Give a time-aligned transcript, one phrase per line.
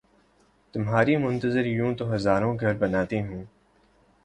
[0.73, 3.43] تمہاری منتظر یوں تو ہزاروں گھر بناتی ہوں